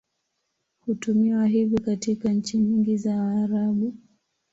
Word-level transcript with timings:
Hutumiwa 0.85 1.45
hivyo 1.45 1.79
katika 1.85 2.29
nchi 2.33 2.57
nyingi 2.57 2.97
za 2.97 3.15
Waarabu. 3.23 3.93